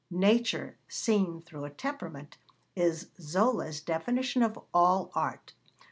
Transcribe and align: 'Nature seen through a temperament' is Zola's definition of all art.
'Nature 0.09 0.77
seen 0.87 1.39
through 1.39 1.63
a 1.63 1.69
temperament' 1.69 2.35
is 2.75 3.09
Zola's 3.19 3.79
definition 3.81 4.41
of 4.41 4.57
all 4.73 5.11
art. 5.13 5.53